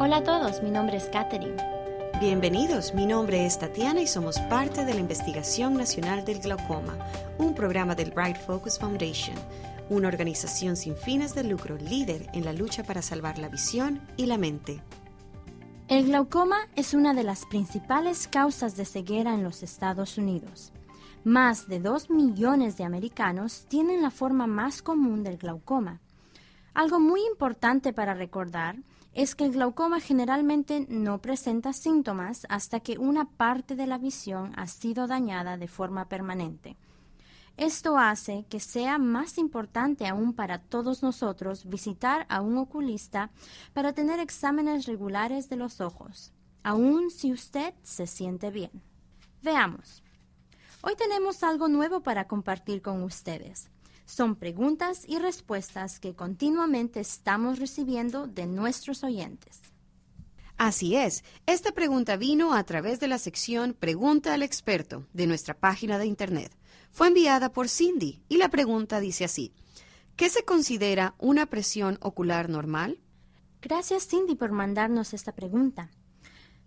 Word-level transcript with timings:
Hola 0.00 0.18
a 0.18 0.22
todos, 0.22 0.62
mi 0.62 0.70
nombre 0.70 0.96
es 0.96 1.06
Katherine. 1.06 1.56
Bienvenidos, 2.20 2.94
mi 2.94 3.04
nombre 3.04 3.44
es 3.44 3.58
Tatiana 3.58 4.00
y 4.00 4.06
somos 4.06 4.38
parte 4.42 4.84
de 4.84 4.94
la 4.94 5.00
Investigación 5.00 5.74
Nacional 5.74 6.24
del 6.24 6.38
Glaucoma, 6.38 6.96
un 7.36 7.52
programa 7.52 7.96
del 7.96 8.12
Bright 8.12 8.36
Focus 8.36 8.78
Foundation, 8.78 9.34
una 9.88 10.06
organización 10.06 10.76
sin 10.76 10.94
fines 10.94 11.34
de 11.34 11.42
lucro 11.42 11.76
líder 11.78 12.30
en 12.32 12.44
la 12.44 12.52
lucha 12.52 12.84
para 12.84 13.02
salvar 13.02 13.38
la 13.38 13.48
visión 13.48 14.00
y 14.16 14.26
la 14.26 14.38
mente. 14.38 14.80
El 15.88 16.04
glaucoma 16.04 16.68
es 16.76 16.94
una 16.94 17.12
de 17.12 17.24
las 17.24 17.44
principales 17.46 18.28
causas 18.28 18.76
de 18.76 18.84
ceguera 18.84 19.34
en 19.34 19.42
los 19.42 19.64
Estados 19.64 20.16
Unidos. 20.16 20.72
Más 21.24 21.66
de 21.66 21.80
2 21.80 22.10
millones 22.10 22.76
de 22.76 22.84
americanos 22.84 23.66
tienen 23.68 24.02
la 24.02 24.12
forma 24.12 24.46
más 24.46 24.80
común 24.80 25.24
del 25.24 25.38
glaucoma. 25.38 25.98
Algo 26.72 27.00
muy 27.00 27.20
importante 27.26 27.92
para 27.92 28.14
recordar 28.14 28.76
es 28.76 28.84
que 29.34 29.44
el 29.44 29.50
glaucoma 29.50 29.98
generalmente 29.98 30.86
no 30.88 31.18
presenta 31.18 31.72
síntomas 31.72 32.46
hasta 32.48 32.78
que 32.78 32.98
una 32.98 33.24
parte 33.24 33.74
de 33.74 33.88
la 33.88 33.98
visión 33.98 34.52
ha 34.56 34.68
sido 34.68 35.08
dañada 35.08 35.56
de 35.56 35.66
forma 35.66 36.08
permanente. 36.08 36.76
Esto 37.56 37.98
hace 37.98 38.46
que 38.48 38.60
sea 38.60 38.96
más 38.98 39.36
importante 39.36 40.06
aún 40.06 40.34
para 40.34 40.60
todos 40.60 41.02
nosotros 41.02 41.68
visitar 41.68 42.26
a 42.28 42.40
un 42.40 42.58
oculista 42.58 43.32
para 43.72 43.92
tener 43.92 44.20
exámenes 44.20 44.86
regulares 44.86 45.48
de 45.48 45.56
los 45.56 45.80
ojos, 45.80 46.32
aun 46.62 47.10
si 47.10 47.32
usted 47.32 47.74
se 47.82 48.06
siente 48.06 48.52
bien. 48.52 48.70
Veamos. 49.42 50.04
Hoy 50.80 50.94
tenemos 50.94 51.42
algo 51.42 51.66
nuevo 51.66 52.04
para 52.04 52.28
compartir 52.28 52.82
con 52.82 53.02
ustedes. 53.02 53.68
Son 54.08 54.36
preguntas 54.36 55.02
y 55.06 55.18
respuestas 55.18 56.00
que 56.00 56.14
continuamente 56.14 56.98
estamos 56.98 57.58
recibiendo 57.58 58.26
de 58.26 58.46
nuestros 58.46 59.04
oyentes. 59.04 59.60
Así 60.56 60.96
es, 60.96 61.24
esta 61.44 61.72
pregunta 61.72 62.16
vino 62.16 62.54
a 62.54 62.64
través 62.64 63.00
de 63.00 63.08
la 63.08 63.18
sección 63.18 63.76
Pregunta 63.78 64.32
al 64.32 64.42
experto 64.42 65.06
de 65.12 65.26
nuestra 65.26 65.52
página 65.52 65.98
de 65.98 66.06
Internet. 66.06 66.56
Fue 66.90 67.08
enviada 67.08 67.52
por 67.52 67.68
Cindy 67.68 68.22
y 68.30 68.38
la 68.38 68.48
pregunta 68.48 68.98
dice 68.98 69.26
así, 69.26 69.52
¿qué 70.16 70.30
se 70.30 70.42
considera 70.42 71.14
una 71.18 71.44
presión 71.44 71.98
ocular 72.00 72.48
normal? 72.48 72.98
Gracias 73.60 74.08
Cindy 74.08 74.36
por 74.36 74.52
mandarnos 74.52 75.12
esta 75.12 75.32
pregunta. 75.32 75.90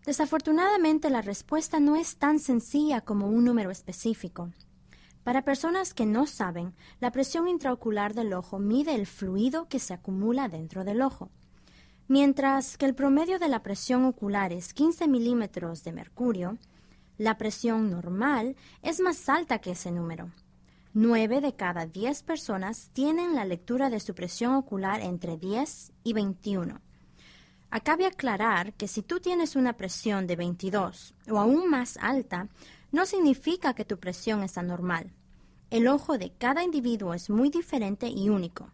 Desafortunadamente 0.05 1.09
la 1.09 1.23
respuesta 1.23 1.79
no 1.79 1.95
es 1.95 2.17
tan 2.17 2.37
sencilla 2.37 3.01
como 3.01 3.29
un 3.29 3.45
número 3.45 3.71
específico. 3.71 4.51
Para 5.23 5.43
personas 5.43 5.93
que 5.93 6.05
no 6.05 6.25
saben, 6.25 6.73
la 6.99 7.11
presión 7.11 7.47
intraocular 7.47 8.13
del 8.13 8.33
ojo 8.33 8.57
mide 8.57 8.95
el 8.95 9.05
fluido 9.05 9.67
que 9.67 9.79
se 9.79 9.93
acumula 9.93 10.47
dentro 10.47 10.83
del 10.83 11.01
ojo. 11.01 11.29
Mientras 12.07 12.77
que 12.77 12.85
el 12.85 12.95
promedio 12.95 13.37
de 13.37 13.47
la 13.47 13.61
presión 13.61 14.05
ocular 14.05 14.51
es 14.51 14.73
15 14.73 15.07
milímetros 15.07 15.83
de 15.83 15.93
mercurio, 15.93 16.57
la 17.17 17.37
presión 17.37 17.91
normal 17.91 18.55
es 18.81 18.99
más 18.99 19.29
alta 19.29 19.59
que 19.59 19.71
ese 19.71 19.91
número. 19.91 20.31
9 20.93 21.39
de 21.39 21.55
cada 21.55 21.85
10 21.85 22.23
personas 22.23 22.89
tienen 22.91 23.35
la 23.35 23.45
lectura 23.45 23.89
de 23.89 23.99
su 23.99 24.13
presión 24.13 24.55
ocular 24.55 25.01
entre 25.01 25.37
10 25.37 25.93
y 26.03 26.13
21. 26.13 26.81
Acabe 27.69 28.05
aclarar 28.05 28.73
que 28.73 28.89
si 28.89 29.01
tú 29.01 29.21
tienes 29.21 29.55
una 29.55 29.77
presión 29.77 30.27
de 30.27 30.35
22 30.35 31.15
o 31.29 31.37
aún 31.37 31.69
más 31.69 31.95
alta, 32.01 32.49
no 32.91 33.05
significa 33.05 33.73
que 33.73 33.85
tu 33.85 33.97
presión 33.97 34.43
es 34.43 34.57
anormal. 34.57 35.11
El 35.69 35.87
ojo 35.87 36.17
de 36.17 36.31
cada 36.31 36.63
individuo 36.63 37.13
es 37.13 37.29
muy 37.29 37.49
diferente 37.49 38.07
y 38.07 38.29
único. 38.29 38.71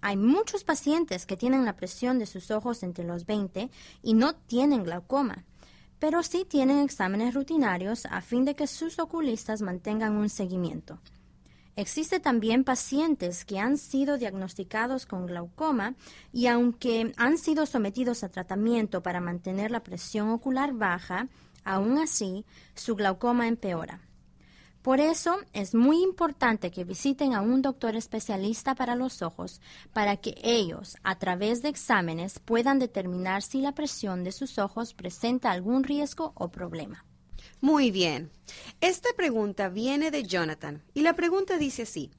Hay 0.00 0.16
muchos 0.16 0.64
pacientes 0.64 1.26
que 1.26 1.36
tienen 1.36 1.64
la 1.64 1.76
presión 1.76 2.18
de 2.18 2.26
sus 2.26 2.50
ojos 2.50 2.82
entre 2.82 3.04
los 3.04 3.26
20 3.26 3.70
y 4.02 4.14
no 4.14 4.34
tienen 4.34 4.84
glaucoma, 4.84 5.44
pero 5.98 6.22
sí 6.22 6.44
tienen 6.44 6.78
exámenes 6.78 7.34
rutinarios 7.34 8.06
a 8.06 8.20
fin 8.20 8.44
de 8.44 8.54
que 8.54 8.66
sus 8.66 8.98
oculistas 8.98 9.62
mantengan 9.62 10.16
un 10.16 10.28
seguimiento. 10.28 11.00
Existe 11.76 12.20
también 12.20 12.64
pacientes 12.64 13.44
que 13.44 13.58
han 13.58 13.76
sido 13.76 14.16
diagnosticados 14.16 15.04
con 15.04 15.26
glaucoma 15.26 15.94
y 16.32 16.46
aunque 16.46 17.12
han 17.18 17.36
sido 17.36 17.66
sometidos 17.66 18.24
a 18.24 18.30
tratamiento 18.30 19.02
para 19.02 19.20
mantener 19.20 19.70
la 19.70 19.82
presión 19.82 20.30
ocular 20.30 20.72
baja, 20.72 21.28
Aún 21.66 21.98
así, 21.98 22.46
su 22.76 22.94
glaucoma 22.94 23.48
empeora. 23.48 24.00
Por 24.82 25.00
eso 25.00 25.38
es 25.52 25.74
muy 25.74 26.00
importante 26.00 26.70
que 26.70 26.84
visiten 26.84 27.34
a 27.34 27.40
un 27.40 27.60
doctor 27.60 27.96
especialista 27.96 28.76
para 28.76 28.94
los 28.94 29.20
ojos 29.20 29.60
para 29.92 30.16
que 30.16 30.36
ellos, 30.44 30.96
a 31.02 31.18
través 31.18 31.62
de 31.62 31.68
exámenes, 31.68 32.38
puedan 32.38 32.78
determinar 32.78 33.42
si 33.42 33.60
la 33.60 33.72
presión 33.72 34.22
de 34.22 34.30
sus 34.30 34.60
ojos 34.60 34.94
presenta 34.94 35.50
algún 35.50 35.82
riesgo 35.82 36.30
o 36.36 36.52
problema. 36.52 37.04
Muy 37.60 37.90
bien. 37.90 38.30
Esta 38.80 39.08
pregunta 39.16 39.68
viene 39.68 40.12
de 40.12 40.22
Jonathan 40.22 40.84
y 40.94 41.00
la 41.00 41.14
pregunta 41.14 41.58
dice 41.58 41.82
así. 41.82 42.12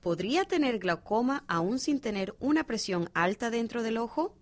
¿Podría 0.00 0.44
tener 0.44 0.80
glaucoma 0.80 1.44
aún 1.46 1.78
sin 1.78 2.00
tener 2.00 2.34
una 2.40 2.64
presión 2.64 3.10
alta 3.14 3.50
dentro 3.50 3.84
del 3.84 3.96
ojo? 3.96 4.34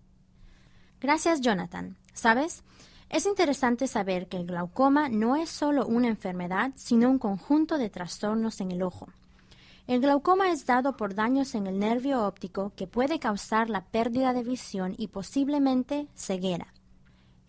Gracias, 0.99 1.41
Jonathan. 1.41 1.95
¿Sabes? 2.13 2.63
Es 3.09 3.25
interesante 3.25 3.87
saber 3.87 4.27
que 4.27 4.37
el 4.37 4.45
glaucoma 4.45 5.07
no 5.07 5.35
es 5.35 5.49
solo 5.49 5.87
una 5.87 6.09
enfermedad, 6.09 6.71
sino 6.75 7.09
un 7.09 7.19
conjunto 7.19 7.77
de 7.77 7.89
trastornos 7.89 8.59
en 8.59 8.71
el 8.71 8.83
ojo. 8.83 9.07
El 9.87 10.01
glaucoma 10.01 10.51
es 10.51 10.65
dado 10.65 10.97
por 10.97 11.15
daños 11.15 11.55
en 11.55 11.65
el 11.65 11.79
nervio 11.79 12.27
óptico 12.27 12.73
que 12.75 12.87
puede 12.87 13.19
causar 13.19 13.69
la 13.69 13.85
pérdida 13.85 14.33
de 14.33 14.43
visión 14.43 14.93
y 14.97 15.07
posiblemente 15.07 16.07
ceguera. 16.13 16.73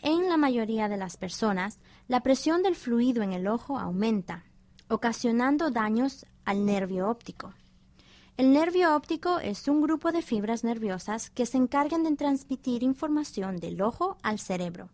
En 0.01 0.29
la 0.29 0.37
mayoría 0.37 0.89
de 0.89 0.97
las 0.97 1.17
personas, 1.17 1.81
la 2.07 2.21
presión 2.21 2.63
del 2.63 2.77
fluido 2.77 3.25
en 3.25 3.33
el 3.33 3.49
ojo 3.49 3.77
aumenta, 3.77 4.45
ocasionando 4.89 5.73
daños 5.73 6.25
al 6.45 6.65
nervio 6.65 7.11
óptico. 7.11 7.53
El 8.37 8.53
nervio 8.53 8.95
óptico 8.95 9.41
es 9.41 9.67
un 9.67 9.83
grupo 9.83 10.13
de 10.13 10.23
fibras 10.23 10.63
nerviosas 10.63 11.31
que 11.31 11.45
se 11.45 11.57
encargan 11.57 12.05
de 12.05 12.15
transmitir 12.15 12.85
información 12.85 13.57
del 13.57 13.83
ojo 13.83 14.17
al 14.23 14.39
cerebro. 14.39 14.91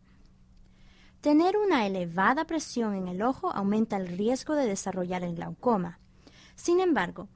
Tener 1.25 1.57
una 1.57 1.87
elevada 1.87 2.45
presión 2.45 2.95
en 2.95 3.09
el 3.09 3.23
ojo 3.23 3.51
aumenta 3.51 3.97
el 3.97 4.09
riesgo 4.09 4.55
de 4.57 4.67
desarrollar 4.67 5.25
el 5.25 5.37
glaucoma. 5.37 5.99
Sin 6.55 6.81
embargo, 6.81 7.29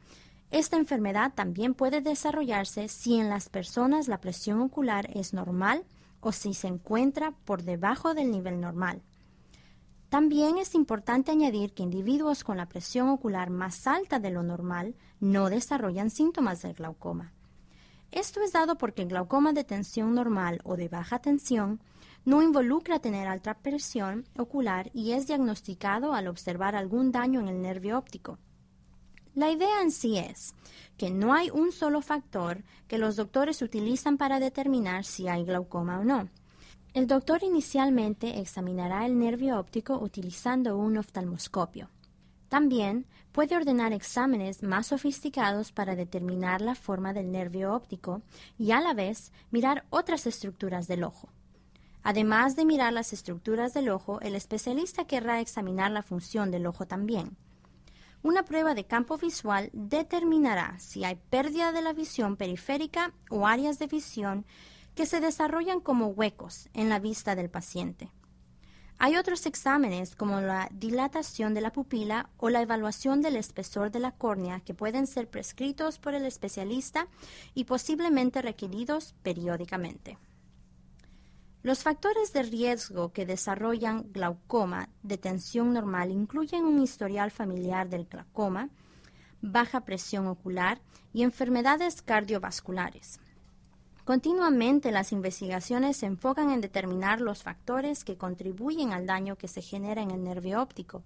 esta 0.50 0.76
enfermedad 0.76 1.32
también 1.34 1.72
puede 1.72 2.02
desarrollarse 2.02 2.88
si 2.88 3.18
en 3.18 3.30
las 3.30 3.48
personas 3.48 4.06
la 4.06 4.20
presión 4.20 4.60
ocular 4.60 5.08
es 5.14 5.32
normal 5.32 5.86
o 6.20 6.32
si 6.32 6.52
se 6.52 6.66
encuentra 6.66 7.30
por 7.46 7.62
debajo 7.62 8.12
del 8.12 8.30
nivel 8.30 8.60
normal. 8.60 9.00
También 10.10 10.58
es 10.58 10.74
importante 10.74 11.30
añadir 11.30 11.72
que 11.72 11.82
individuos 11.82 12.44
con 12.44 12.58
la 12.58 12.68
presión 12.68 13.08
ocular 13.08 13.48
más 13.48 13.86
alta 13.86 14.18
de 14.18 14.28
lo 14.28 14.42
normal 14.42 14.96
no 15.18 15.48
desarrollan 15.48 16.10
síntomas 16.10 16.60
del 16.60 16.74
glaucoma. 16.74 17.32
Esto 18.12 18.42
es 18.42 18.52
dado 18.52 18.76
porque 18.76 19.00
el 19.00 19.08
glaucoma 19.08 19.54
de 19.54 19.64
tensión 19.64 20.14
normal 20.14 20.60
o 20.64 20.76
de 20.76 20.88
baja 20.88 21.20
tensión 21.20 21.80
no 22.28 22.42
involucra 22.42 22.98
tener 22.98 23.26
alta 23.26 23.54
presión 23.54 24.26
ocular 24.36 24.90
y 24.92 25.12
es 25.12 25.26
diagnosticado 25.26 26.12
al 26.12 26.28
observar 26.28 26.76
algún 26.76 27.10
daño 27.10 27.40
en 27.40 27.48
el 27.48 27.62
nervio 27.62 27.96
óptico. 27.96 28.38
La 29.34 29.50
idea 29.50 29.80
en 29.80 29.90
sí 29.90 30.18
es 30.18 30.54
que 30.98 31.10
no 31.10 31.32
hay 31.32 31.48
un 31.48 31.72
solo 31.72 32.02
factor 32.02 32.64
que 32.86 32.98
los 32.98 33.16
doctores 33.16 33.62
utilizan 33.62 34.18
para 34.18 34.40
determinar 34.40 35.06
si 35.06 35.26
hay 35.26 35.42
glaucoma 35.46 36.00
o 36.00 36.04
no. 36.04 36.28
El 36.92 37.06
doctor 37.06 37.42
inicialmente 37.42 38.38
examinará 38.40 39.06
el 39.06 39.18
nervio 39.18 39.58
óptico 39.58 39.98
utilizando 39.98 40.76
un 40.76 40.98
oftalmoscopio. 40.98 41.88
También 42.50 43.06
puede 43.32 43.56
ordenar 43.56 43.94
exámenes 43.94 44.62
más 44.62 44.88
sofisticados 44.88 45.72
para 45.72 45.96
determinar 45.96 46.60
la 46.60 46.74
forma 46.74 47.14
del 47.14 47.32
nervio 47.32 47.72
óptico 47.72 48.20
y 48.58 48.72
a 48.72 48.82
la 48.82 48.92
vez 48.92 49.32
mirar 49.50 49.86
otras 49.88 50.26
estructuras 50.26 50.88
del 50.88 51.04
ojo. 51.04 51.30
Además 52.08 52.56
de 52.56 52.64
mirar 52.64 52.94
las 52.94 53.12
estructuras 53.12 53.74
del 53.74 53.90
ojo, 53.90 54.18
el 54.22 54.34
especialista 54.34 55.04
querrá 55.04 55.42
examinar 55.42 55.90
la 55.90 56.02
función 56.02 56.50
del 56.50 56.64
ojo 56.64 56.86
también. 56.86 57.36
Una 58.22 58.46
prueba 58.46 58.74
de 58.74 58.86
campo 58.86 59.18
visual 59.18 59.68
determinará 59.74 60.78
si 60.78 61.04
hay 61.04 61.16
pérdida 61.28 61.70
de 61.70 61.82
la 61.82 61.92
visión 61.92 62.38
periférica 62.38 63.12
o 63.28 63.46
áreas 63.46 63.78
de 63.78 63.88
visión 63.88 64.46
que 64.94 65.04
se 65.04 65.20
desarrollan 65.20 65.80
como 65.80 66.06
huecos 66.06 66.70
en 66.72 66.88
la 66.88 66.98
vista 66.98 67.36
del 67.36 67.50
paciente. 67.50 68.10
Hay 68.98 69.16
otros 69.16 69.44
exámenes 69.44 70.16
como 70.16 70.40
la 70.40 70.70
dilatación 70.72 71.52
de 71.52 71.60
la 71.60 71.72
pupila 71.72 72.30
o 72.38 72.48
la 72.48 72.62
evaluación 72.62 73.20
del 73.20 73.36
espesor 73.36 73.90
de 73.90 74.00
la 74.00 74.12
córnea 74.12 74.60
que 74.60 74.72
pueden 74.72 75.06
ser 75.06 75.28
prescritos 75.28 75.98
por 75.98 76.14
el 76.14 76.24
especialista 76.24 77.06
y 77.52 77.64
posiblemente 77.64 78.40
requeridos 78.40 79.14
periódicamente. 79.22 80.16
Los 81.68 81.82
factores 81.82 82.32
de 82.32 82.44
riesgo 82.44 83.12
que 83.12 83.26
desarrollan 83.26 84.10
glaucoma 84.10 84.88
de 85.02 85.18
tensión 85.18 85.74
normal 85.74 86.10
incluyen 86.10 86.64
un 86.64 86.82
historial 86.82 87.30
familiar 87.30 87.90
del 87.90 88.06
glaucoma, 88.06 88.70
baja 89.42 89.82
presión 89.82 90.28
ocular 90.28 90.80
y 91.12 91.24
enfermedades 91.24 92.00
cardiovasculares. 92.00 93.20
Continuamente 94.06 94.92
las 94.92 95.12
investigaciones 95.12 95.98
se 95.98 96.06
enfocan 96.06 96.52
en 96.52 96.62
determinar 96.62 97.20
los 97.20 97.42
factores 97.42 98.02
que 98.02 98.16
contribuyen 98.16 98.94
al 98.94 99.04
daño 99.04 99.36
que 99.36 99.46
se 99.46 99.60
genera 99.60 100.00
en 100.00 100.10
el 100.10 100.24
nervio 100.24 100.62
óptico. 100.62 101.02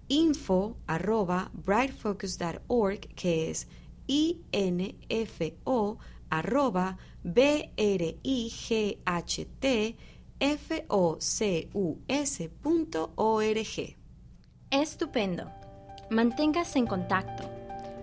info 0.08 0.78
arroba 0.88 1.52
brightfocus.org 1.54 3.00
que 3.16 3.52
es 3.52 3.68
info 4.08 5.98
arroba. 6.30 6.98
Estupendo. 14.72 15.52
Manténgase 16.10 16.80
en 16.80 16.88
contacto. 16.88 17.50